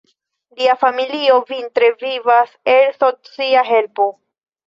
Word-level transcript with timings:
Lia 0.59 0.75
familio 0.83 1.35
vintre 1.49 1.91
vivas 1.99 2.57
el 2.77 2.91
socia 2.97 3.61
helpo. 3.75 4.09